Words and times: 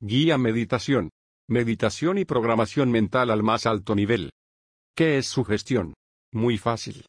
Guía 0.00 0.36
Meditación. 0.36 1.08
Meditación 1.48 2.18
y 2.18 2.26
programación 2.26 2.90
mental 2.90 3.30
al 3.30 3.42
más 3.42 3.64
alto 3.64 3.94
nivel. 3.94 4.30
¿Qué 4.94 5.16
es 5.16 5.26
sugestión? 5.26 5.94
Muy 6.32 6.58
fácil. 6.58 7.06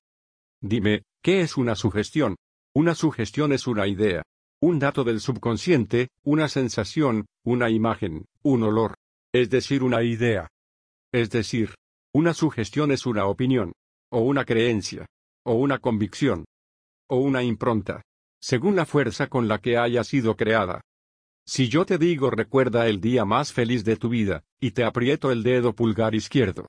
Dime, 0.62 1.04
¿qué 1.22 1.42
es 1.42 1.58
una 1.58 1.76
sugestión? 1.76 2.38
Una 2.74 2.96
sugestión 2.96 3.52
es 3.52 3.68
una 3.68 3.88
idea, 3.88 4.24
un 4.62 4.80
dato 4.80 5.04
del 5.04 5.20
subconsciente, 5.20 6.08
una 6.24 6.48
sensación, 6.48 7.26
una 7.44 7.70
imagen, 7.70 8.24
un 8.42 8.64
olor. 8.64 8.96
Es 9.34 9.50
decir, 9.50 9.84
una 9.84 10.02
idea. 10.02 10.48
Es 11.12 11.30
decir, 11.30 11.76
una 12.14 12.34
sugestión 12.34 12.94
es 12.94 13.06
una 13.06 13.26
opinión, 13.26 13.74
o 14.10 14.22
una 14.22 14.46
creencia, 14.46 15.06
o 15.44 15.56
una 15.56 15.80
convicción, 15.80 16.46
o 17.10 17.18
una 17.18 17.44
impronta, 17.44 18.02
según 18.42 18.78
la 18.78 18.86
fuerza 18.86 19.28
con 19.28 19.50
la 19.50 19.58
que 19.60 19.78
haya 19.78 20.06
sido 20.06 20.38
creada. 20.38 20.80
Si 21.48 21.70
yo 21.70 21.86
te 21.86 21.98
digo 21.98 22.30
recuerda 22.30 22.88
el 22.88 23.00
día 23.00 23.24
más 23.24 23.54
feliz 23.54 23.86
de 23.86 23.96
tu 23.96 24.10
vida, 24.10 24.44
y 24.60 24.72
te 24.72 24.84
aprieto 24.84 25.32
el 25.32 25.44
dedo 25.44 25.74
pulgar 25.74 26.14
izquierdo, 26.14 26.68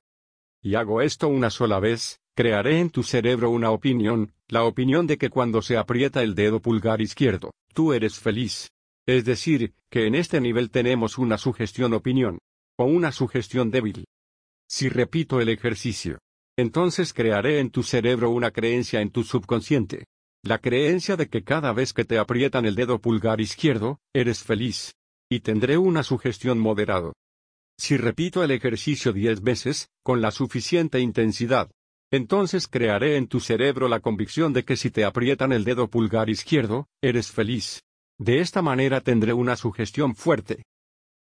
y 0.62 0.76
hago 0.76 1.02
esto 1.02 1.26
una 1.26 1.50
sola 1.50 1.80
vez, 1.80 2.20
crearé 2.36 2.78
en 2.78 2.90
tu 2.90 3.02
cerebro 3.02 3.50
una 3.50 3.72
opinión, 3.72 4.32
la 4.46 4.62
opinión 4.62 5.08
de 5.08 5.18
que 5.18 5.30
cuando 5.30 5.62
se 5.62 5.76
aprieta 5.76 6.22
el 6.22 6.36
dedo 6.36 6.62
pulgar 6.62 7.00
izquierdo, 7.00 7.50
tú 7.74 7.92
eres 7.92 8.20
feliz. 8.20 8.70
Es 9.04 9.24
decir, 9.24 9.74
que 9.90 10.06
en 10.06 10.14
este 10.14 10.40
nivel 10.40 10.70
tenemos 10.70 11.18
una 11.18 11.38
sugestión 11.38 11.92
opinión, 11.92 12.38
o 12.76 12.84
una 12.84 13.10
sugestión 13.10 13.72
débil. 13.72 14.04
Si 14.68 14.88
repito 14.88 15.40
el 15.40 15.48
ejercicio, 15.48 16.18
entonces 16.56 17.12
crearé 17.12 17.58
en 17.58 17.70
tu 17.70 17.82
cerebro 17.82 18.30
una 18.30 18.52
creencia 18.52 19.00
en 19.00 19.10
tu 19.10 19.24
subconsciente, 19.24 20.04
la 20.42 20.58
creencia 20.58 21.16
de 21.16 21.28
que 21.28 21.42
cada 21.42 21.72
vez 21.72 21.92
que 21.92 22.04
te 22.04 22.18
aprietan 22.18 22.64
el 22.64 22.74
dedo 22.74 23.00
pulgar 23.00 23.40
izquierdo, 23.40 24.00
eres 24.14 24.42
feliz. 24.42 24.94
Y 25.30 25.40
tendré 25.40 25.76
una 25.76 26.02
sugestión 26.02 26.58
moderado. 26.58 27.12
Si 27.76 27.96
repito 27.96 28.42
el 28.42 28.50
ejercicio 28.50 29.12
diez 29.12 29.42
veces, 29.42 29.88
con 30.02 30.20
la 30.20 30.30
suficiente 30.30 31.00
intensidad, 31.00 31.70
entonces 32.10 32.66
crearé 32.66 33.16
en 33.16 33.28
tu 33.28 33.40
cerebro 33.40 33.88
la 33.88 34.00
convicción 34.00 34.52
de 34.52 34.64
que 34.64 34.76
si 34.76 34.90
te 34.90 35.04
aprietan 35.04 35.52
el 35.52 35.64
dedo 35.64 35.88
pulgar 35.88 36.30
izquierdo, 36.30 36.86
eres 37.02 37.30
feliz. 37.30 37.82
De 38.18 38.40
esta 38.40 38.62
manera 38.62 39.02
tendré 39.02 39.32
una 39.32 39.56
sugestión 39.56 40.14
fuerte. 40.16 40.64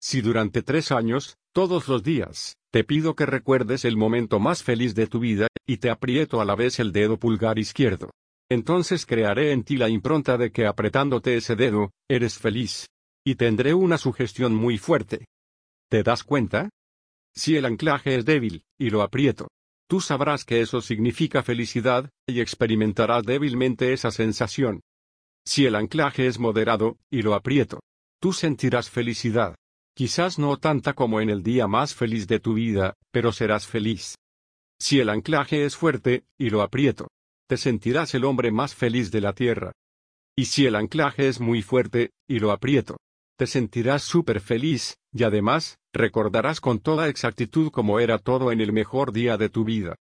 Si 0.01 0.21
durante 0.21 0.63
tres 0.63 0.91
años, 0.91 1.37
todos 1.53 1.87
los 1.87 2.03
días, 2.03 2.57
te 2.73 2.83
pido 2.83 3.15
que 3.15 3.25
recuerdes 3.25 3.85
el 3.85 3.97
momento 3.97 4.41
más 4.41 4.65
feliz 4.65 4.95
de 4.97 5.07
tu 5.07 5.21
vida, 5.21 5.47
y 5.65 5.77
te 5.77 5.91
aprieto 5.91 6.41
a 6.41 6.45
la 6.45 6.57
vez 6.57 6.81
el 6.81 6.91
dedo 6.91 7.19
pulgar 7.19 7.61
izquierdo, 7.61 8.11
entonces 8.53 9.07
crearé 9.07 9.53
en 9.53 9.65
ti 9.65 9.77
la 9.77 9.89
impronta 9.89 10.37
de 10.37 10.51
que 10.53 10.67
apretándote 10.67 11.37
ese 11.37 11.57
dedo, 11.57 11.93
eres 12.09 12.39
feliz. 12.39 12.89
Y 13.25 13.37
tendré 13.37 13.75
una 13.75 13.99
sugestión 13.99 14.55
muy 14.55 14.79
fuerte. 14.79 15.27
¿Te 15.89 16.03
das 16.03 16.25
cuenta? 16.25 16.71
Si 17.35 17.57
el 17.57 17.65
anclaje 17.65 18.17
es 18.17 18.25
débil, 18.25 18.65
y 18.79 18.91
lo 18.91 19.03
aprieto, 19.03 19.49
tú 19.89 20.01
sabrás 20.01 20.45
que 20.45 20.61
eso 20.61 20.81
significa 20.81 21.43
felicidad, 21.43 22.11
y 22.27 22.41
experimentarás 22.41 23.25
débilmente 23.25 23.93
esa 23.93 24.11
sensación. 24.11 24.81
Si 25.47 25.67
el 25.67 25.75
anclaje 25.75 26.27
es 26.27 26.39
moderado, 26.39 26.99
y 27.11 27.23
lo 27.23 27.35
aprieto, 27.35 27.81
tú 28.21 28.33
sentirás 28.33 28.91
felicidad. 28.91 29.55
Quizás 29.95 30.39
no 30.39 30.57
tanta 30.57 30.95
como 30.95 31.21
en 31.21 31.31
el 31.31 31.43
día 31.43 31.67
más 31.67 31.95
feliz 31.95 32.27
de 32.27 32.41
tu 32.41 32.55
vida, 32.55 32.95
pero 33.11 33.33
serás 33.33 33.67
feliz. 33.67 34.17
Si 34.81 35.01
el 35.01 35.11
anclaje 35.11 35.65
es 35.65 35.77
fuerte, 35.77 36.25
y 36.39 36.51
lo 36.51 36.63
aprieto, 36.63 37.09
te 37.49 37.57
sentirás 37.57 38.15
el 38.15 38.25
hombre 38.25 38.51
más 38.51 38.75
feliz 38.75 39.11
de 39.11 39.21
la 39.21 39.33
tierra. 39.33 39.73
Y 40.37 40.47
si 40.47 40.67
el 40.67 40.77
anclaje 40.77 41.29
es 41.29 41.41
muy 41.41 41.63
fuerte, 41.63 42.11
y 42.29 42.39
lo 42.39 42.53
aprieto, 42.53 42.97
te 43.39 43.47
sentirás 43.47 44.03
súper 44.03 44.41
feliz, 44.41 44.97
y 45.13 45.25
además, 45.25 45.79
recordarás 45.93 46.61
con 46.61 46.79
toda 46.79 47.09
exactitud 47.09 47.71
cómo 47.71 48.01
era 48.01 48.19
todo 48.19 48.53
en 48.53 48.61
el 48.61 48.73
mejor 48.73 49.13
día 49.13 49.37
de 49.37 49.49
tu 49.49 49.65
vida. 49.65 49.97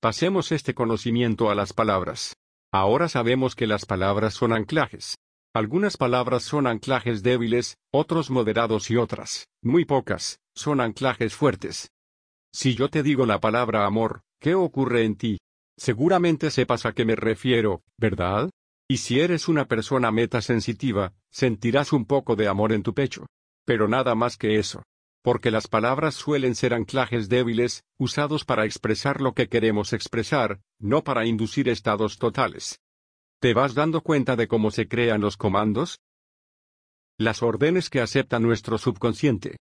Pasemos 0.00 0.52
este 0.52 0.74
conocimiento 0.74 1.50
a 1.50 1.54
las 1.54 1.72
palabras. 1.72 2.34
Ahora 2.72 3.08
sabemos 3.08 3.54
que 3.54 3.66
las 3.66 3.86
palabras 3.86 4.34
son 4.34 4.52
anclajes. 4.52 5.16
Algunas 5.54 5.98
palabras 5.98 6.42
son 6.42 6.66
anclajes 6.66 7.22
débiles, 7.22 7.76
otros 7.92 8.30
moderados 8.30 8.90
y 8.90 8.96
otras, 8.96 9.48
muy 9.62 9.84
pocas, 9.84 10.40
son 10.54 10.80
anclajes 10.80 11.34
fuertes. 11.34 11.90
Si 12.54 12.74
yo 12.74 12.88
te 12.88 13.02
digo 13.02 13.26
la 13.26 13.38
palabra 13.38 13.86
amor, 13.86 14.22
¿qué 14.40 14.54
ocurre 14.54 15.04
en 15.04 15.16
ti? 15.16 15.38
Seguramente 15.76 16.50
sepas 16.50 16.86
a 16.86 16.92
qué 16.92 17.04
me 17.04 17.16
refiero, 17.16 17.82
¿verdad? 17.98 18.50
Y 18.88 18.98
si 18.98 19.20
eres 19.20 19.48
una 19.48 19.66
persona 19.66 20.10
metasensitiva, 20.10 21.14
sentirás 21.30 21.92
un 21.92 22.04
poco 22.04 22.36
de 22.36 22.48
amor 22.48 22.72
en 22.72 22.82
tu 22.82 22.94
pecho. 22.94 23.26
Pero 23.64 23.88
nada 23.88 24.14
más 24.14 24.36
que 24.36 24.58
eso. 24.58 24.82
Porque 25.22 25.50
las 25.50 25.68
palabras 25.68 26.14
suelen 26.14 26.54
ser 26.54 26.74
anclajes 26.74 27.28
débiles, 27.28 27.84
usados 27.96 28.44
para 28.44 28.64
expresar 28.64 29.20
lo 29.20 29.34
que 29.34 29.48
queremos 29.48 29.92
expresar, 29.92 30.60
no 30.78 31.04
para 31.04 31.26
inducir 31.26 31.68
estados 31.68 32.18
totales. 32.18 32.80
¿Te 33.40 33.54
vas 33.54 33.74
dando 33.74 34.02
cuenta 34.02 34.36
de 34.36 34.48
cómo 34.48 34.70
se 34.70 34.88
crean 34.88 35.20
los 35.20 35.36
comandos? 35.36 36.00
Las 37.18 37.42
órdenes 37.42 37.88
que 37.88 38.00
acepta 38.00 38.40
nuestro 38.40 38.78
subconsciente. 38.78 39.58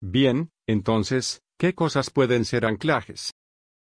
Bien, 0.00 0.50
entonces, 0.66 1.42
¿qué 1.58 1.74
cosas 1.74 2.10
pueden 2.10 2.44
ser 2.44 2.64
anclajes? 2.64 3.32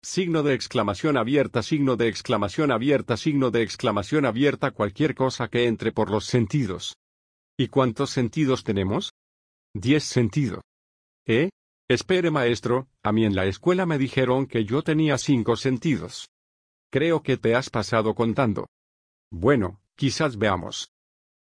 Signo 0.02 0.44
de 0.44 0.54
exclamación 0.54 1.18
abierta, 1.18 1.62
signo 1.62 1.98
de 1.98 2.08
exclamación 2.08 2.72
abierta, 2.72 3.18
signo 3.18 3.52
de 3.52 3.64
exclamación 3.64 4.26
abierta, 4.26 4.72
cualquier 4.72 5.14
cosa 5.14 5.50
que 5.50 5.68
entre 5.68 5.92
por 5.92 6.10
los 6.10 6.26
sentidos. 6.26 6.96
¿Y 7.58 7.68
cuántos 7.68 8.10
sentidos 8.10 8.64
tenemos? 8.64 9.12
Diez 9.74 10.06
sentidos. 10.06 10.62
¿Eh? 11.28 11.50
Espere 11.90 12.32
maestro, 12.32 12.88
a 13.04 13.12
mí 13.12 13.26
en 13.26 13.36
la 13.36 13.46
escuela 13.46 13.86
me 13.86 13.98
dijeron 13.98 14.48
que 14.48 14.64
yo 14.64 14.84
tenía 14.84 15.18
cinco 15.18 15.58
sentidos. 15.58 16.30
Creo 16.90 17.22
que 17.22 17.36
te 17.36 17.56
has 17.56 17.70
pasado 17.70 18.16
contando. 18.16 18.68
Bueno, 19.30 19.82
quizás 19.98 20.38
veamos. 20.38 20.92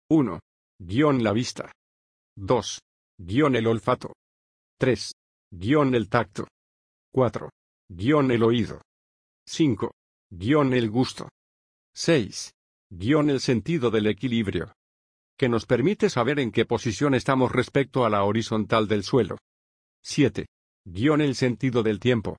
1. 0.09 0.41
Guión 0.80 1.24
la 1.24 1.31
vista. 1.31 1.72
2. 2.36 2.81
Guión 3.20 3.56
el 3.56 3.68
olfato. 3.68 4.14
3. 4.80 5.14
Guión 5.52 5.96
el 5.96 6.09
tacto. 6.09 6.47
4. 7.14 7.50
Guión 7.91 8.29
el 8.29 8.44
oído. 8.44 8.83
5. 9.47 9.91
Guión 10.29 10.73
el 10.73 10.91
gusto. 10.91 11.27
6. 11.95 12.53
Guión 12.91 13.31
el 13.31 13.39
sentido 13.39 13.89
del 13.89 14.05
equilibrio. 14.05 14.73
Que 15.35 15.50
nos 15.50 15.66
permite 15.66 16.11
saber 16.11 16.39
en 16.39 16.51
qué 16.51 16.66
posición 16.66 17.16
estamos 17.16 17.51
respecto 17.51 18.05
a 18.05 18.11
la 18.11 18.23
horizontal 18.23 18.88
del 18.88 19.03
suelo. 19.03 19.39
7. 20.03 20.45
Guión 20.85 21.22
el 21.22 21.33
sentido 21.33 21.81
del 21.81 21.99
tiempo. 21.99 22.38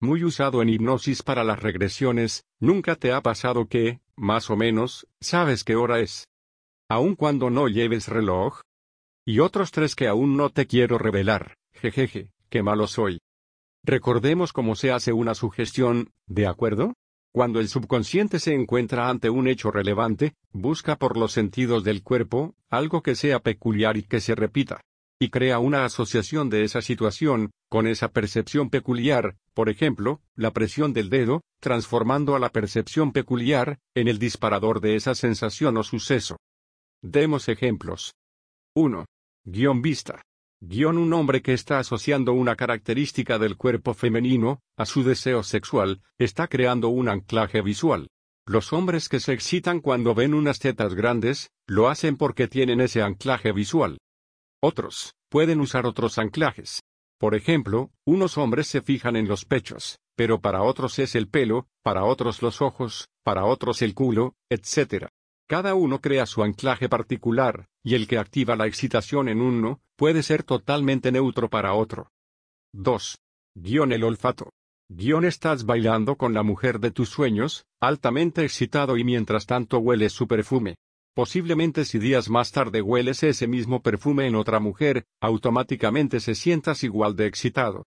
Muy 0.00 0.24
usado 0.24 0.62
en 0.62 0.70
hipnosis 0.70 1.22
para 1.22 1.44
las 1.44 1.60
regresiones, 1.62 2.44
nunca 2.58 2.96
te 2.96 3.12
ha 3.12 3.20
pasado 3.20 3.68
que, 3.68 4.00
más 4.16 4.48
o 4.48 4.56
menos, 4.56 5.06
sabes 5.20 5.64
qué 5.64 5.76
hora 5.76 6.00
es. 6.00 6.28
Aun 6.88 7.14
cuando 7.14 7.50
no 7.50 7.68
lleves 7.68 8.08
reloj. 8.08 8.62
Y 9.26 9.40
otros 9.40 9.70
tres 9.70 9.94
que 9.94 10.08
aún 10.08 10.38
no 10.38 10.48
te 10.48 10.66
quiero 10.66 10.96
revelar, 10.96 11.58
jejeje, 11.74 12.30
qué 12.48 12.62
malo 12.62 12.86
soy. 12.86 13.18
Recordemos 13.84 14.52
cómo 14.52 14.74
se 14.74 14.90
hace 14.92 15.12
una 15.12 15.34
sugestión, 15.34 16.10
¿de 16.26 16.46
acuerdo? 16.46 16.94
Cuando 17.32 17.60
el 17.60 17.68
subconsciente 17.68 18.40
se 18.40 18.54
encuentra 18.54 19.08
ante 19.08 19.30
un 19.30 19.48
hecho 19.48 19.70
relevante, 19.70 20.34
busca 20.50 20.96
por 20.96 21.16
los 21.16 21.32
sentidos 21.32 21.84
del 21.84 22.02
cuerpo, 22.02 22.54
algo 22.68 23.02
que 23.02 23.14
sea 23.14 23.40
peculiar 23.40 23.96
y 23.96 24.02
que 24.02 24.20
se 24.20 24.34
repita. 24.34 24.80
Y 25.20 25.30
crea 25.30 25.58
una 25.58 25.84
asociación 25.84 26.48
de 26.48 26.64
esa 26.64 26.80
situación, 26.80 27.50
con 27.68 27.86
esa 27.86 28.08
percepción 28.08 28.70
peculiar, 28.70 29.36
por 29.52 29.68
ejemplo, 29.68 30.20
la 30.36 30.52
presión 30.52 30.92
del 30.92 31.10
dedo, 31.10 31.42
transformando 31.60 32.36
a 32.36 32.38
la 32.38 32.50
percepción 32.50 33.12
peculiar, 33.12 33.78
en 33.94 34.08
el 34.08 34.18
disparador 34.18 34.80
de 34.80 34.96
esa 34.96 35.14
sensación 35.14 35.76
o 35.76 35.82
suceso. 35.82 36.36
Demos 37.02 37.48
ejemplos. 37.48 38.14
1. 38.74 39.04
Guión 39.44 39.82
vista. 39.82 40.22
Guión 40.60 40.98
un 40.98 41.12
hombre 41.12 41.40
que 41.40 41.52
está 41.52 41.78
asociando 41.78 42.32
una 42.32 42.56
característica 42.56 43.38
del 43.38 43.56
cuerpo 43.56 43.94
femenino, 43.94 44.60
a 44.76 44.86
su 44.86 45.04
deseo 45.04 45.44
sexual, 45.44 46.02
está 46.18 46.48
creando 46.48 46.88
un 46.88 47.08
anclaje 47.08 47.62
visual. 47.62 48.08
Los 48.44 48.72
hombres 48.72 49.08
que 49.08 49.20
se 49.20 49.32
excitan 49.32 49.80
cuando 49.80 50.16
ven 50.16 50.34
unas 50.34 50.58
tetas 50.58 50.94
grandes, 50.94 51.50
lo 51.68 51.88
hacen 51.88 52.16
porque 52.16 52.48
tienen 52.48 52.80
ese 52.80 53.02
anclaje 53.02 53.52
visual. 53.52 53.98
Otros, 54.60 55.14
pueden 55.28 55.60
usar 55.60 55.86
otros 55.86 56.18
anclajes. 56.18 56.82
Por 57.20 57.36
ejemplo, 57.36 57.92
unos 58.04 58.36
hombres 58.36 58.66
se 58.66 58.80
fijan 58.82 59.14
en 59.14 59.28
los 59.28 59.44
pechos, 59.44 60.00
pero 60.16 60.40
para 60.40 60.62
otros 60.62 60.98
es 60.98 61.14
el 61.14 61.28
pelo, 61.28 61.68
para 61.84 62.04
otros 62.04 62.42
los 62.42 62.62
ojos, 62.62 63.08
para 63.22 63.44
otros 63.44 63.80
el 63.82 63.94
culo, 63.94 64.34
etc. 64.50 65.06
Cada 65.48 65.74
uno 65.74 66.02
crea 66.02 66.26
su 66.26 66.42
anclaje 66.42 66.90
particular, 66.90 67.68
y 67.82 67.94
el 67.94 68.06
que 68.06 68.18
activa 68.18 68.54
la 68.54 68.66
excitación 68.66 69.30
en 69.30 69.40
uno, 69.40 69.80
puede 69.96 70.22
ser 70.22 70.42
totalmente 70.42 71.10
neutro 71.10 71.48
para 71.48 71.72
otro. 71.72 72.10
2. 72.74 73.18
Guión 73.54 73.92
el 73.92 74.04
olfato. 74.04 74.52
Guión 74.90 75.24
estás 75.24 75.64
bailando 75.64 76.16
con 76.16 76.34
la 76.34 76.42
mujer 76.42 76.80
de 76.80 76.90
tus 76.90 77.08
sueños, 77.08 77.64
altamente 77.80 78.44
excitado 78.44 78.98
y 78.98 79.04
mientras 79.04 79.46
tanto 79.46 79.78
hueles 79.78 80.12
su 80.12 80.28
perfume. 80.28 80.76
Posiblemente 81.14 81.86
si 81.86 81.98
días 81.98 82.28
más 82.28 82.52
tarde 82.52 82.82
hueles 82.82 83.22
ese 83.22 83.46
mismo 83.46 83.80
perfume 83.80 84.26
en 84.26 84.36
otra 84.36 84.60
mujer, 84.60 85.06
automáticamente 85.18 86.20
se 86.20 86.34
sientas 86.34 86.84
igual 86.84 87.16
de 87.16 87.26
excitado. 87.26 87.86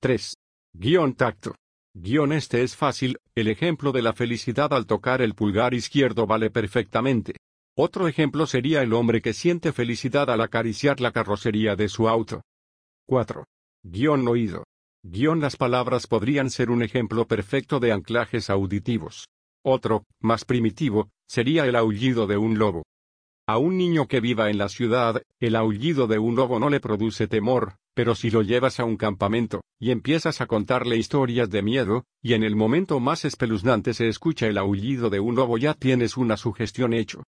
3. 0.00 0.34
Guión 0.74 1.14
tacto. 1.14 1.54
Guión 1.92 2.32
este 2.32 2.62
es 2.62 2.76
fácil, 2.76 3.18
el 3.34 3.48
ejemplo 3.48 3.90
de 3.90 4.02
la 4.02 4.12
felicidad 4.12 4.72
al 4.72 4.86
tocar 4.86 5.20
el 5.20 5.34
pulgar 5.34 5.74
izquierdo 5.74 6.24
vale 6.24 6.48
perfectamente. 6.48 7.34
Otro 7.76 8.06
ejemplo 8.06 8.46
sería 8.46 8.82
el 8.82 8.92
hombre 8.92 9.20
que 9.20 9.32
siente 9.32 9.72
felicidad 9.72 10.30
al 10.30 10.40
acariciar 10.40 11.00
la 11.00 11.10
carrocería 11.10 11.74
de 11.74 11.88
su 11.88 12.08
auto. 12.08 12.42
4. 13.06 13.44
Guión 13.82 14.28
oído. 14.28 14.64
Guión 15.02 15.40
las 15.40 15.56
palabras 15.56 16.06
podrían 16.06 16.50
ser 16.50 16.70
un 16.70 16.84
ejemplo 16.84 17.26
perfecto 17.26 17.80
de 17.80 17.90
anclajes 17.90 18.50
auditivos. 18.50 19.26
Otro, 19.64 20.04
más 20.20 20.44
primitivo, 20.44 21.10
sería 21.26 21.66
el 21.66 21.74
aullido 21.74 22.28
de 22.28 22.36
un 22.36 22.56
lobo. 22.56 22.84
A 23.48 23.58
un 23.58 23.76
niño 23.76 24.06
que 24.06 24.20
viva 24.20 24.48
en 24.48 24.58
la 24.58 24.68
ciudad, 24.68 25.22
el 25.40 25.56
aullido 25.56 26.06
de 26.06 26.20
un 26.20 26.36
lobo 26.36 26.60
no 26.60 26.70
le 26.70 26.78
produce 26.78 27.26
temor, 27.26 27.74
pero 28.00 28.14
si 28.14 28.30
lo 28.30 28.40
llevas 28.40 28.80
a 28.80 28.84
un 28.86 28.96
campamento, 28.96 29.60
y 29.78 29.90
empiezas 29.90 30.40
a 30.40 30.46
contarle 30.46 30.96
historias 30.96 31.50
de 31.50 31.60
miedo, 31.60 32.06
y 32.22 32.32
en 32.32 32.42
el 32.42 32.56
momento 32.56 32.98
más 32.98 33.26
espeluznante 33.26 33.92
se 33.92 34.08
escucha 34.08 34.46
el 34.46 34.56
aullido 34.56 35.10
de 35.10 35.20
un 35.20 35.34
lobo 35.34 35.58
ya 35.58 35.74
tienes 35.74 36.16
una 36.16 36.38
sugestión 36.38 36.94
hecho. 36.94 37.24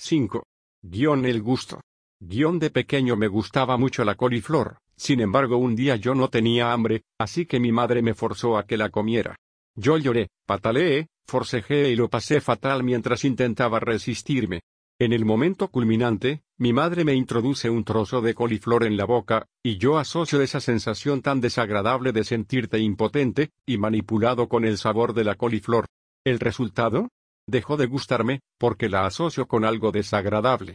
5. 0.00 0.42
Guión 0.82 1.26
el 1.26 1.40
gusto. 1.42 1.80
Guión 2.18 2.58
de 2.58 2.70
pequeño 2.70 3.14
me 3.14 3.28
gustaba 3.28 3.76
mucho 3.76 4.02
la 4.02 4.16
coliflor, 4.16 4.78
sin 4.96 5.20
embargo 5.20 5.58
un 5.58 5.76
día 5.76 5.94
yo 5.94 6.16
no 6.16 6.26
tenía 6.26 6.72
hambre, 6.72 7.04
así 7.16 7.46
que 7.46 7.60
mi 7.60 7.70
madre 7.70 8.02
me 8.02 8.14
forzó 8.14 8.58
a 8.58 8.66
que 8.66 8.76
la 8.76 8.88
comiera. 8.88 9.36
Yo 9.76 9.96
lloré, 9.96 10.30
pataleé, 10.44 11.06
forcejeé 11.28 11.90
y 11.90 11.94
lo 11.94 12.10
pasé 12.10 12.40
fatal 12.40 12.82
mientras 12.82 13.24
intentaba 13.24 13.78
resistirme. 13.78 14.62
En 14.98 15.12
el 15.12 15.24
momento 15.24 15.68
culminante, 15.68 16.42
mi 16.60 16.74
madre 16.74 17.04
me 17.04 17.14
introduce 17.14 17.70
un 17.70 17.84
trozo 17.84 18.20
de 18.20 18.34
coliflor 18.34 18.84
en 18.84 18.98
la 18.98 19.06
boca, 19.06 19.46
y 19.64 19.78
yo 19.78 19.98
asocio 19.98 20.42
esa 20.42 20.60
sensación 20.60 21.22
tan 21.22 21.40
desagradable 21.40 22.12
de 22.12 22.22
sentirte 22.22 22.78
impotente, 22.78 23.48
y 23.66 23.78
manipulado 23.78 24.46
con 24.46 24.66
el 24.66 24.76
sabor 24.76 25.14
de 25.14 25.24
la 25.24 25.36
coliflor. 25.36 25.86
¿El 26.22 26.38
resultado? 26.38 27.08
Dejó 27.48 27.78
de 27.78 27.86
gustarme, 27.86 28.40
porque 28.58 28.90
la 28.90 29.06
asocio 29.06 29.48
con 29.48 29.64
algo 29.64 29.90
desagradable. 29.90 30.74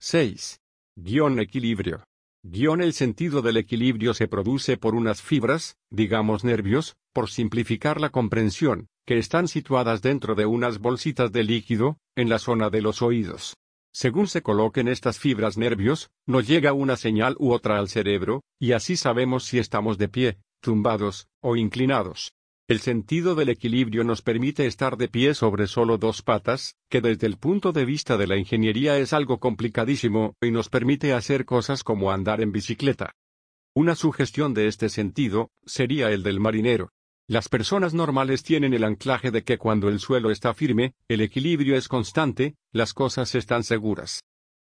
6. 0.00 0.58
Guión 0.96 1.38
equilibrio. 1.38 2.02
Guión 2.42 2.80
el 2.80 2.94
sentido 2.94 3.42
del 3.42 3.58
equilibrio 3.58 4.14
se 4.14 4.26
produce 4.26 4.78
por 4.78 4.94
unas 4.94 5.20
fibras, 5.20 5.76
digamos 5.90 6.44
nervios, 6.44 6.96
por 7.12 7.28
simplificar 7.28 8.00
la 8.00 8.08
comprensión, 8.08 8.86
que 9.06 9.18
están 9.18 9.48
situadas 9.48 10.00
dentro 10.00 10.34
de 10.34 10.46
unas 10.46 10.78
bolsitas 10.78 11.30
de 11.30 11.44
líquido, 11.44 11.98
en 12.16 12.30
la 12.30 12.38
zona 12.38 12.70
de 12.70 12.80
los 12.80 13.02
oídos. 13.02 13.54
Según 13.92 14.28
se 14.28 14.42
coloquen 14.42 14.88
estas 14.88 15.18
fibras 15.18 15.58
nervios, 15.58 16.10
nos 16.26 16.46
llega 16.46 16.72
una 16.72 16.96
señal 16.96 17.34
u 17.38 17.52
otra 17.52 17.78
al 17.78 17.88
cerebro, 17.88 18.42
y 18.60 18.72
así 18.72 18.96
sabemos 18.96 19.44
si 19.44 19.58
estamos 19.58 19.98
de 19.98 20.08
pie, 20.08 20.38
tumbados, 20.60 21.28
o 21.40 21.56
inclinados. 21.56 22.32
El 22.68 22.78
sentido 22.78 23.34
del 23.34 23.48
equilibrio 23.48 24.04
nos 24.04 24.22
permite 24.22 24.64
estar 24.66 24.96
de 24.96 25.08
pie 25.08 25.34
sobre 25.34 25.66
solo 25.66 25.98
dos 25.98 26.22
patas, 26.22 26.76
que 26.88 27.00
desde 27.00 27.26
el 27.26 27.36
punto 27.36 27.72
de 27.72 27.84
vista 27.84 28.16
de 28.16 28.28
la 28.28 28.36
ingeniería 28.36 28.96
es 28.98 29.12
algo 29.12 29.40
complicadísimo, 29.40 30.36
y 30.40 30.52
nos 30.52 30.68
permite 30.68 31.12
hacer 31.12 31.44
cosas 31.44 31.82
como 31.82 32.12
andar 32.12 32.40
en 32.40 32.52
bicicleta. 32.52 33.16
Una 33.74 33.96
sugestión 33.96 34.54
de 34.54 34.68
este 34.68 34.88
sentido, 34.88 35.50
sería 35.66 36.12
el 36.12 36.22
del 36.22 36.38
marinero. 36.38 36.90
Las 37.30 37.48
personas 37.48 37.94
normales 37.94 38.42
tienen 38.42 38.74
el 38.74 38.82
anclaje 38.82 39.30
de 39.30 39.44
que 39.44 39.56
cuando 39.56 39.88
el 39.88 40.00
suelo 40.00 40.32
está 40.32 40.52
firme, 40.52 40.94
el 41.06 41.20
equilibrio 41.20 41.76
es 41.76 41.86
constante, 41.86 42.56
las 42.72 42.92
cosas 42.92 43.36
están 43.36 43.62
seguras. 43.62 44.24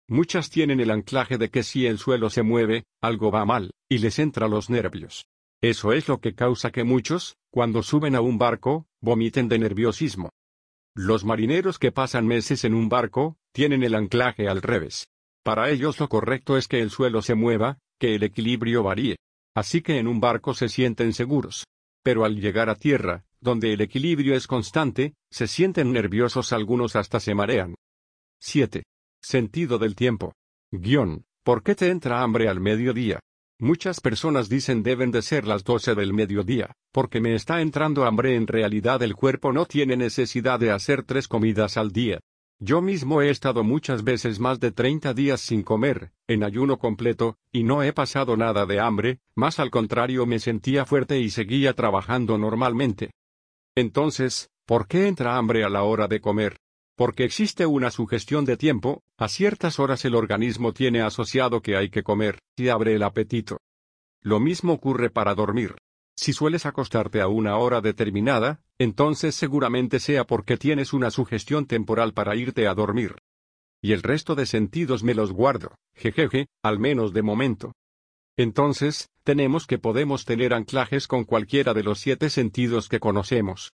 Muchas 0.09 0.51
tienen 0.51 0.79
el 0.79 0.93
anclaje 0.93 1.37
de 1.37 1.51
que 1.51 1.65
si 1.65 1.85
el 1.85 1.99
suelo 1.99 2.31
se 2.31 2.45
mueve, 2.45 2.85
algo 3.03 3.33
va 3.33 3.45
mal, 3.45 3.73
y 3.89 3.99
les 3.99 4.21
entra 4.21 4.47
los 4.47 4.71
nervios. 4.71 5.27
Eso 5.61 5.93
es 5.93 6.07
lo 6.07 6.21
que 6.21 6.37
causa 6.37 6.71
que 6.71 6.85
muchos, 6.85 7.35
cuando 7.51 7.83
suben 7.83 8.15
a 8.15 8.21
un 8.21 8.39
barco, 8.39 8.87
vomiten 9.01 9.49
de 9.49 9.59
nerviosismo. 9.59 10.31
Los 10.95 11.25
marineros 11.25 11.81
que 11.81 11.91
pasan 11.91 12.25
meses 12.25 12.63
en 12.63 12.75
un 12.75 12.89
barco, 12.89 13.37
tienen 13.53 13.83
el 13.83 13.97
anclaje 13.97 14.47
al 14.47 14.63
revés. 14.63 15.09
Para 15.43 15.71
ellos 15.71 15.99
lo 15.99 16.09
correcto 16.09 16.57
es 16.57 16.69
que 16.69 16.81
el 16.81 16.91
suelo 16.91 17.21
se 17.21 17.35
mueva, 17.35 17.79
que 17.99 18.15
el 18.15 18.23
equilibrio 18.23 18.85
varíe. 18.85 19.17
Así 19.57 19.83
que 19.83 19.99
en 19.99 20.07
un 20.07 20.21
barco 20.21 20.55
se 20.55 20.69
sienten 20.69 21.15
seguros. 21.15 21.65
Pero 22.05 22.25
al 22.25 22.41
llegar 22.41 22.69
a 22.69 22.77
tierra, 22.77 23.25
donde 23.41 23.73
el 23.73 23.81
equilibrio 23.81 24.37
es 24.37 24.47
constante, 24.47 25.15
se 25.31 25.49
sienten 25.49 25.91
nerviosos 25.91 26.53
algunos 26.53 26.95
hasta 26.95 27.19
se 27.19 27.35
marean. 27.35 27.75
7. 28.41 28.85
Sentido 29.21 29.79
del 29.79 29.97
tiempo. 29.97 30.35
Guión. 30.71 31.25
¿Por 31.43 31.63
qué 31.63 31.75
te 31.75 31.89
entra 31.89 32.23
hambre 32.23 32.49
al 32.49 32.61
mediodía? 32.61 33.21
Muchas 33.59 34.01
personas 34.01 34.49
dicen 34.49 34.83
deben 34.83 35.11
de 35.11 35.23
ser 35.23 35.47
las 35.47 35.65
12 35.65 35.95
del 35.95 36.13
mediodía, 36.13 36.73
porque 36.93 37.21
me 37.21 37.35
está 37.35 37.63
entrando 37.63 38.05
hambre. 38.05 38.35
En 38.35 38.47
realidad 38.47 39.03
el 39.03 39.15
cuerpo 39.15 39.53
no 39.53 39.65
tiene 39.65 39.97
necesidad 39.97 40.61
de 40.61 40.71
hacer 40.71 41.05
tres 41.05 41.27
comidas 41.27 41.79
al 41.79 41.91
día. 41.91 42.21
Yo 42.67 42.81
mismo 42.81 43.21
he 43.21 43.29
estado 43.29 43.63
muchas 43.63 44.05
veces 44.05 44.41
más 44.41 44.59
de 44.59 44.73
30 44.73 45.13
días 45.13 45.43
sin 45.43 45.63
comer, 45.63 46.13
en 46.27 46.43
ayuno 46.43 46.79
completo, 46.79 47.37
y 47.53 47.63
no 47.63 47.83
he 47.83 47.93
pasado 47.93 48.39
nada 48.39 48.65
de 48.65 48.81
hambre, 48.81 49.21
más 49.37 49.59
al 49.59 49.71
contrario 49.71 50.25
me 50.25 50.39
sentía 50.39 50.87
fuerte 50.87 51.21
y 51.21 51.29
seguía 51.29 51.75
trabajando 51.75 52.39
normalmente. 52.39 53.11
Entonces, 53.77 54.49
¿por 54.65 54.89
qué 54.89 55.09
entra 55.09 55.37
hambre 55.37 55.63
a 55.63 55.69
la 55.69 55.83
hora 55.83 56.09
de 56.09 56.23
comer? 56.23 56.57
Porque 56.97 57.25
existe 57.25 57.67
una 57.67 57.91
sugestión 57.91 58.47
de 58.47 58.57
tiempo, 58.57 59.03
a 59.19 59.29
ciertas 59.29 59.79
horas 59.79 60.03
el 60.07 60.15
organismo 60.15 60.73
tiene 60.73 61.03
asociado 61.03 61.61
que 61.61 61.77
hay 61.77 61.91
que 61.91 62.03
comer, 62.03 62.39
y 62.57 62.69
abre 62.69 62.95
el 62.95 63.03
apetito. 63.03 63.59
Lo 64.23 64.41
mismo 64.41 64.73
ocurre 64.73 65.11
para 65.11 65.35
dormir. 65.35 65.77
Si 66.17 66.33
sueles 66.33 66.65
acostarte 66.65 67.21
a 67.21 67.29
una 67.29 67.59
hora 67.59 67.83
determinada, 67.83 68.64
entonces 68.79 69.35
seguramente 69.35 70.01
sea 70.01 70.25
porque 70.25 70.57
tienes 70.57 70.93
una 70.93 71.11
sugestión 71.11 71.67
temporal 71.67 72.13
para 72.13 72.37
irte 72.37 72.67
a 72.67 72.75
dormir. 72.75 73.17
Y 73.83 73.93
el 73.93 74.03
resto 74.03 74.35
de 74.35 74.47
sentidos 74.47 75.05
me 75.05 75.15
los 75.15 75.33
guardo, 75.33 75.75
jejeje, 75.95 76.47
al 76.63 76.79
menos 76.79 77.13
de 77.13 77.23
momento. 77.23 77.73
Entonces, 78.37 79.09
tenemos 79.23 79.67
que 79.67 79.79
podemos 79.79 80.25
tener 80.25 80.55
anclajes 80.55 81.07
con 81.07 81.25
cualquiera 81.25 81.73
de 81.75 81.85
los 81.85 82.01
siete 82.01 82.31
sentidos 82.31 82.89
que 82.89 82.99
conocemos. 82.99 83.73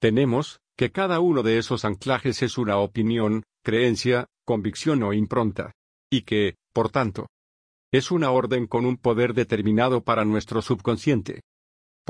Tenemos, 0.00 0.60
que 0.76 0.90
cada 0.90 1.20
uno 1.20 1.42
de 1.42 1.58
esos 1.58 1.84
anclajes 1.84 2.42
es 2.42 2.56
una 2.56 2.78
opinión, 2.78 3.42
creencia, 3.62 4.26
convicción 4.46 5.02
o 5.02 5.12
impronta. 5.12 5.72
Y 6.10 6.22
que, 6.22 6.56
por 6.72 6.90
tanto, 6.90 7.26
es 7.92 8.10
una 8.10 8.30
orden 8.30 8.66
con 8.66 8.86
un 8.86 8.96
poder 8.96 9.34
determinado 9.34 10.02
para 10.02 10.24
nuestro 10.24 10.62
subconsciente. 10.62 11.42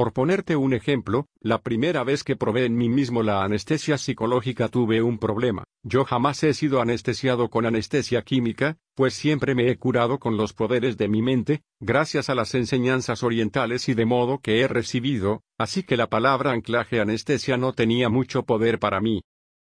Por 0.01 0.15
ponerte 0.15 0.57
un 0.57 0.73
ejemplo, 0.73 1.27
la 1.43 1.61
primera 1.61 2.05
vez 2.05 2.25
que 2.25 2.35
probé 2.35 2.65
en 2.65 2.75
mí 2.75 2.89
mismo 2.89 3.23
la 3.23 3.45
anestesia 3.45 3.99
psicológica 3.99 4.69
tuve 4.69 5.03
un 5.03 5.19
problema. 5.19 5.65
Yo 5.83 6.07
jamás 6.07 6.43
he 6.43 6.55
sido 6.55 6.81
anestesiado 6.81 7.51
con 7.51 7.67
anestesia 7.67 8.23
química, 8.23 8.79
pues 8.95 9.13
siempre 9.13 9.55
me 9.55 9.69
he 9.69 9.77
curado 9.77 10.19
con 10.19 10.39
los 10.39 10.55
poderes 10.55 10.97
de 10.97 11.09
mi 11.09 11.21
mente, 11.21 11.65
gracias 11.81 12.31
a 12.31 12.35
las 12.35 12.55
enseñanzas 12.55 13.23
orientales 13.23 13.91
y 13.91 13.95
de 13.95 14.07
modo 14.07 14.39
que 14.39 14.63
he 14.63 14.69
recibido, 14.69 15.43
así 15.59 15.83
que 15.83 15.99
la 15.99 16.09
palabra 16.09 16.53
anclaje 16.53 16.99
anestesia 16.99 17.59
no 17.59 17.75
tenía 17.75 18.09
mucho 18.09 18.45
poder 18.45 18.79
para 18.79 19.03
mí. 19.03 19.21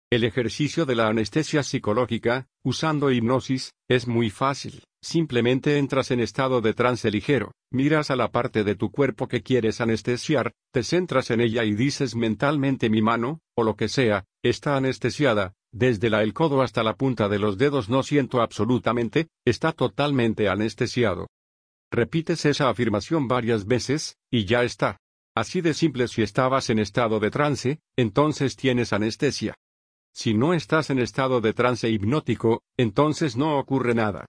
El 0.09 0.23
ejercicio 0.23 0.87
de 0.87 0.95
la 0.95 1.07
anestesia 1.07 1.61
psicológica, 1.61 2.47
usando 2.65 3.11
hipnosis, 3.11 3.71
es 3.87 4.07
muy 4.07 4.29
fácil. 4.29 4.83
Simplemente 5.01 5.77
entras 5.77 6.09
en 6.09 6.19
estado 6.19 6.61
de 6.61 6.73
trance 6.73 7.11
ligero, 7.11 7.51
miras 7.71 8.09
a 8.09 8.15
la 8.15 8.31
parte 8.31 8.63
de 8.63 8.75
tu 8.75 8.91
cuerpo 8.91 9.27
que 9.27 9.43
quieres 9.43 9.79
anestesiar, 9.79 10.51
te 10.73 10.81
centras 10.81 11.29
en 11.29 11.41
ella 11.41 11.63
y 11.63 11.75
dices 11.75 12.15
mentalmente 12.15 12.89
mi 12.89 13.03
mano, 13.03 13.39
o 13.55 13.63
lo 13.63 13.75
que 13.75 13.87
sea, 13.87 14.25
está 14.43 14.75
anestesiada, 14.75 15.53
desde 15.71 16.09
la 16.09 16.23
el 16.23 16.33
codo 16.33 16.63
hasta 16.63 16.81
la 16.81 16.95
punta 16.95 17.29
de 17.29 17.37
los 17.37 17.59
dedos 17.59 17.87
no 17.87 18.01
siento 18.01 18.41
absolutamente, 18.41 19.27
está 19.45 19.71
totalmente 19.71 20.49
anestesiado. 20.49 21.27
Repites 21.91 22.45
esa 22.45 22.69
afirmación 22.69 23.27
varias 23.27 23.67
veces, 23.67 24.17
y 24.31 24.45
ya 24.45 24.63
está. 24.63 24.97
Así 25.37 25.61
de 25.61 25.75
simple 25.75 26.07
si 26.07 26.23
estabas 26.23 26.71
en 26.71 26.79
estado 26.79 27.19
de 27.19 27.29
trance, 27.29 27.79
entonces 27.95 28.55
tienes 28.55 28.91
anestesia. 28.91 29.53
Si 30.15 30.33
no 30.33 30.53
estás 30.53 30.91
en 30.91 30.99
estado 30.99 31.41
de 31.41 31.51
trance 31.51 31.89
hipnótico, 31.89 32.63
entonces 32.77 33.35
no 33.35 33.59
ocurre 33.59 33.93
nada. 33.93 34.25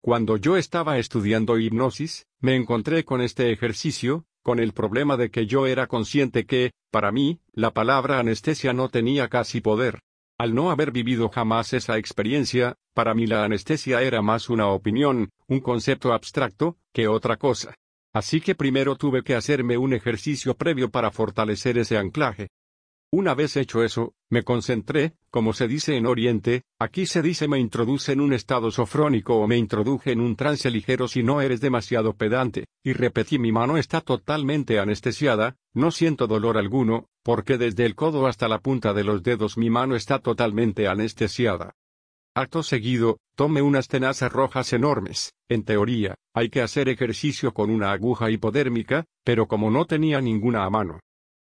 Cuando 0.00 0.36
yo 0.36 0.56
estaba 0.56 0.98
estudiando 0.98 1.58
hipnosis, 1.58 2.26
me 2.40 2.54
encontré 2.54 3.04
con 3.04 3.20
este 3.20 3.50
ejercicio, 3.50 4.24
con 4.44 4.60
el 4.60 4.72
problema 4.72 5.16
de 5.16 5.32
que 5.32 5.46
yo 5.46 5.66
era 5.66 5.88
consciente 5.88 6.46
que, 6.46 6.70
para 6.92 7.10
mí, 7.10 7.40
la 7.52 7.72
palabra 7.72 8.20
anestesia 8.20 8.72
no 8.72 8.88
tenía 8.88 9.26
casi 9.26 9.60
poder. 9.60 9.98
Al 10.38 10.54
no 10.54 10.70
haber 10.70 10.92
vivido 10.92 11.28
jamás 11.28 11.72
esa 11.72 11.98
experiencia, 11.98 12.76
para 12.94 13.12
mí 13.12 13.26
la 13.26 13.42
anestesia 13.42 14.02
era 14.02 14.22
más 14.22 14.48
una 14.48 14.68
opinión, 14.68 15.30
un 15.48 15.58
concepto 15.58 16.12
abstracto, 16.12 16.76
que 16.92 17.08
otra 17.08 17.36
cosa. 17.36 17.74
Así 18.12 18.40
que 18.40 18.54
primero 18.54 18.94
tuve 18.94 19.24
que 19.24 19.34
hacerme 19.34 19.76
un 19.76 19.92
ejercicio 19.92 20.54
previo 20.54 20.88
para 20.88 21.10
fortalecer 21.10 21.78
ese 21.78 21.98
anclaje. 21.98 22.46
Una 23.12 23.34
vez 23.34 23.56
hecho 23.56 23.84
eso, 23.84 24.14
me 24.30 24.42
concentré, 24.42 25.14
como 25.30 25.52
se 25.52 25.68
dice 25.68 25.96
en 25.96 26.06
Oriente, 26.06 26.62
aquí 26.80 27.06
se 27.06 27.22
dice 27.22 27.46
me 27.46 27.60
introduce 27.60 28.12
en 28.12 28.20
un 28.20 28.32
estado 28.32 28.72
sofrónico 28.72 29.36
o 29.36 29.46
me 29.46 29.56
introduje 29.56 30.10
en 30.10 30.20
un 30.20 30.34
trance 30.34 30.68
ligero 30.70 31.06
si 31.06 31.22
no 31.22 31.40
eres 31.40 31.60
demasiado 31.60 32.14
pedante, 32.14 32.66
y 32.82 32.94
repetí 32.94 33.38
mi 33.38 33.52
mano 33.52 33.76
está 33.76 34.00
totalmente 34.00 34.80
anestesiada, 34.80 35.56
no 35.72 35.92
siento 35.92 36.26
dolor 36.26 36.58
alguno, 36.58 37.06
porque 37.22 37.58
desde 37.58 37.86
el 37.86 37.94
codo 37.94 38.26
hasta 38.26 38.48
la 38.48 38.58
punta 38.58 38.92
de 38.92 39.04
los 39.04 39.22
dedos 39.22 39.56
mi 39.56 39.70
mano 39.70 39.94
está 39.94 40.18
totalmente 40.18 40.88
anestesiada. 40.88 41.74
Acto 42.34 42.62
seguido, 42.64 43.18
tome 43.34 43.62
unas 43.62 43.88
tenazas 43.88 44.30
rojas 44.30 44.72
enormes. 44.72 45.32
En 45.48 45.64
teoría, 45.64 46.16
hay 46.34 46.50
que 46.50 46.60
hacer 46.60 46.88
ejercicio 46.88 47.54
con 47.54 47.70
una 47.70 47.92
aguja 47.92 48.30
hipodérmica, 48.30 49.06
pero 49.24 49.46
como 49.46 49.70
no 49.70 49.86
tenía 49.86 50.20
ninguna 50.20 50.64
a 50.64 50.70
mano, 50.70 51.00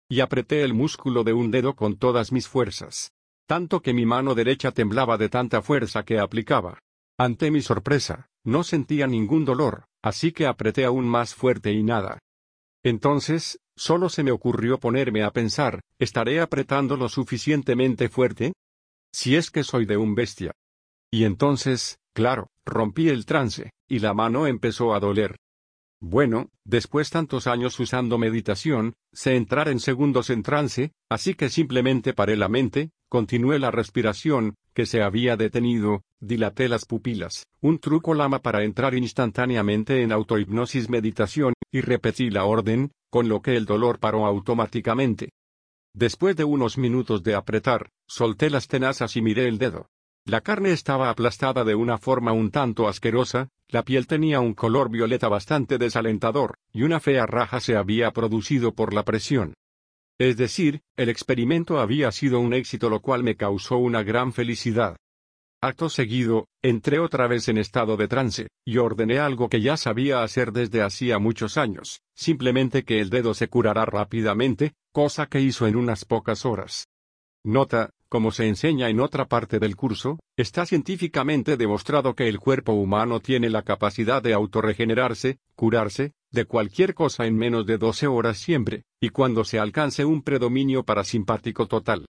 y 0.09 0.21
apreté 0.21 0.63
el 0.63 0.75
músculo 0.75 1.25
de 1.25 1.33
un 1.33 1.51
dedo 1.51 1.75
con 1.75 1.97
todas 1.97 2.33
mis 2.33 2.49
fuerzas. 2.49 3.13
Tanto 3.47 3.81
que 3.81 3.93
mi 3.93 4.07
mano 4.07 4.35
derecha 4.35 4.73
temblaba 4.73 5.17
de 5.19 5.29
tanta 5.29 5.63
fuerza 5.63 6.05
que 6.05 6.19
aplicaba. 6.19 6.81
Ante 7.19 7.51
mi 7.51 7.63
sorpresa, 7.63 8.29
no 8.45 8.63
sentía 8.63 9.07
ningún 9.07 9.45
dolor, 9.45 9.85
así 10.03 10.33
que 10.33 10.47
apreté 10.47 10.85
aún 10.85 11.07
más 11.07 11.35
fuerte 11.35 11.73
y 11.73 11.83
nada. 11.83 12.19
Entonces, 12.83 13.59
solo 13.75 14.09
se 14.09 14.23
me 14.23 14.31
ocurrió 14.31 14.79
ponerme 14.79 15.23
a 15.23 15.33
pensar, 15.33 15.81
¿estaré 15.99 16.41
apretando 16.41 16.97
lo 16.97 17.09
suficientemente 17.09 18.09
fuerte? 18.09 18.53
Si 19.13 19.35
es 19.35 19.51
que 19.51 19.65
soy 19.65 19.87
de 19.87 19.97
un 19.97 20.15
bestia. 20.15 20.53
Y 21.11 21.25
entonces, 21.25 21.99
claro, 22.13 22.49
rompí 22.65 23.09
el 23.09 23.27
trance, 23.27 23.71
y 23.89 24.01
la 24.01 24.15
mano 24.15 24.47
empezó 24.47 24.95
a 24.95 25.01
doler. 25.01 25.37
Bueno, 26.01 26.51
después 26.65 27.09
tantos 27.11 27.47
años 27.47 27.81
usando 27.81 28.19
meditación, 28.19 28.95
sé 29.13 29.37
entrar 29.37 29.69
en 29.69 29.81
segundos 29.81 30.29
en 30.29 30.43
trance, 30.43 30.93
así 31.09 31.35
que 31.35 31.49
simplemente 31.49 32.13
paré 32.13 32.37
la 32.37 32.49
mente, 32.49 32.91
continué 33.09 33.59
la 33.59 33.71
respiración, 33.71 34.57
que 34.75 34.85
se 34.85 35.03
había 35.03 35.37
detenido, 35.37 36.03
dilaté 36.21 36.69
las 36.69 36.85
pupilas, 36.85 37.47
un 37.63 37.79
truco 37.79 38.13
lama 38.13 38.41
para 38.41 38.63
entrar 38.63 38.95
instantáneamente 38.95 40.03
en 40.03 40.13
autohipnosis 40.13 40.91
meditación, 40.91 41.55
y 41.73 41.81
repetí 41.81 42.29
la 42.29 42.45
orden, 42.45 42.93
con 43.11 43.31
lo 43.31 43.41
que 43.41 43.57
el 43.57 43.65
dolor 43.65 43.99
paró 43.99 44.27
automáticamente. 44.27 45.31
Después 45.95 46.37
de 46.37 46.45
unos 46.45 46.77
minutos 46.77 47.23
de 47.23 47.35
apretar, 47.35 47.89
solté 48.07 48.51
las 48.51 48.69
tenazas 48.69 49.17
y 49.17 49.23
miré 49.23 49.49
el 49.49 49.57
dedo. 49.57 49.87
La 50.27 50.43
carne 50.43 50.73
estaba 50.73 51.09
aplastada 51.09 51.65
de 51.65 51.75
una 51.75 51.97
forma 51.97 52.33
un 52.33 52.51
tanto 52.51 52.89
asquerosa, 52.89 53.49
la 53.69 53.83
piel 53.83 54.07
tenía 54.07 54.41
un 54.41 54.55
color 54.55 54.91
violeta 54.91 55.29
bastante 55.29 55.79
desalentador, 55.79 56.59
y 56.73 56.83
una 56.83 57.01
fea 57.01 57.27
raja 57.27 57.61
se 57.61 57.77
había 57.77 58.11
producido 58.13 58.75
por 58.75 58.95
la 58.95 59.05
presión. 59.05 59.55
Es 60.19 60.37
decir, 60.37 60.83
el 60.97 61.09
experimento 61.09 61.79
había 61.79 62.11
sido 62.13 62.41
un 62.41 62.55
éxito 62.55 62.89
lo 62.89 63.01
cual 63.01 63.23
me 63.23 63.37
causó 63.37 63.77
una 63.77 64.03
gran 64.03 64.33
felicidad. 64.33 64.97
Acto 65.63 65.89
seguido, 65.89 66.49
entré 66.63 66.99
otra 66.99 67.27
vez 67.27 67.49
en 67.49 67.59
estado 67.59 67.97
de 67.97 68.09
trance, 68.09 68.49
y 68.65 68.77
ordené 68.79 69.19
algo 69.19 69.49
que 69.49 69.61
ya 69.61 69.77
sabía 69.77 70.23
hacer 70.23 70.53
desde 70.53 70.83
hacía 70.83 71.19
muchos 71.19 71.57
años, 71.57 72.03
simplemente 72.15 72.85
que 72.85 73.01
el 73.01 73.11
dedo 73.11 73.35
se 73.35 73.49
curará 73.49 73.85
rápidamente, 73.85 74.75
cosa 74.93 75.27
que 75.27 75.41
hizo 75.41 75.67
en 75.67 75.77
unas 75.77 76.05
pocas 76.05 76.45
horas. 76.45 76.89
Nota, 77.45 77.91
como 78.09 78.31
se 78.31 78.47
enseña 78.47 78.89
en 78.89 79.01
otra 79.01 79.27
parte 79.27 79.59
del 79.59 79.77
curso, 79.77 80.19
está 80.37 80.67
científicamente 80.67 81.57
demostrado 81.57 82.15
que 82.15 82.29
el 82.29 82.39
cuerpo 82.39 82.73
humano 82.73 83.21
tiene 83.21 83.51
la 83.51 83.63
capacidad 83.63 84.23
de 84.23 84.35
autorregenerarse, 84.35 85.39
curarse, 85.55 86.13
de 86.31 86.45
cualquier 86.45 86.95
cosa 86.95 87.27
en 87.27 87.37
menos 87.37 87.67
de 87.67 87.79
12 87.79 88.07
horas 88.07 88.39
siempre, 88.39 88.85
y 89.01 89.11
cuando 89.11 89.45
se 89.45 89.59
alcance 89.59 90.05
un 90.05 90.23
predominio 90.23 90.85
parasimpático 90.85 91.67
total. 91.67 92.07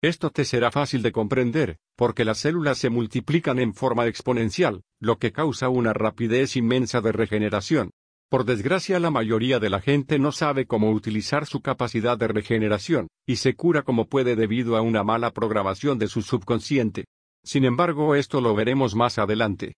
Esto 0.00 0.30
te 0.30 0.44
será 0.44 0.70
fácil 0.70 1.02
de 1.02 1.10
comprender, 1.10 1.78
porque 1.96 2.24
las 2.24 2.38
células 2.38 2.78
se 2.78 2.88
multiplican 2.88 3.58
en 3.58 3.74
forma 3.74 4.06
exponencial, 4.06 4.82
lo 5.00 5.18
que 5.18 5.32
causa 5.32 5.68
una 5.68 5.92
rapidez 5.92 6.54
inmensa 6.56 7.00
de 7.00 7.10
regeneración. 7.10 7.90
Por 8.30 8.44
desgracia 8.44 9.00
la 9.00 9.10
mayoría 9.10 9.58
de 9.58 9.70
la 9.70 9.80
gente 9.80 10.18
no 10.18 10.32
sabe 10.32 10.66
cómo 10.66 10.90
utilizar 10.90 11.46
su 11.46 11.62
capacidad 11.62 12.18
de 12.18 12.28
regeneración, 12.28 13.08
y 13.26 13.36
se 13.36 13.54
cura 13.54 13.82
como 13.82 14.06
puede 14.06 14.36
debido 14.36 14.76
a 14.76 14.82
una 14.82 15.02
mala 15.02 15.30
programación 15.32 15.98
de 15.98 16.08
su 16.08 16.20
subconsciente. 16.20 17.06
Sin 17.42 17.64
embargo, 17.64 18.14
esto 18.14 18.42
lo 18.42 18.54
veremos 18.54 18.94
más 18.94 19.18
adelante. 19.18 19.76